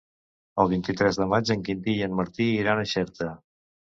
El 0.61 0.69
vint-i-tres 0.71 1.19
de 1.19 1.27
maig 1.33 1.51
en 1.55 1.61
Quintí 1.67 1.95
i 1.99 2.03
en 2.07 2.17
Martí 2.21 2.47
iran 2.63 2.81
a 2.81 2.87
Xerta. 2.95 3.29